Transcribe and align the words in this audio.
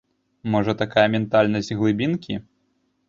Можа, 0.53 0.73
такая 0.79 1.05
ментальнасць 1.17 1.73
глыбінкі. 1.83 2.33